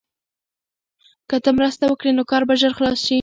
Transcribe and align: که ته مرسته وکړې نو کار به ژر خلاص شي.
که 1.29 1.35
ته 1.43 1.49
مرسته 1.57 1.83
وکړې 1.87 2.11
نو 2.17 2.23
کار 2.31 2.41
به 2.47 2.53
ژر 2.61 2.71
خلاص 2.77 2.99
شي. 3.07 3.17